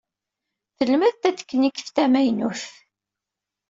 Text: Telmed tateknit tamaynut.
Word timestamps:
Telmed 0.77 1.15
tateknit 1.23 1.79
tamaynut. 1.95 2.63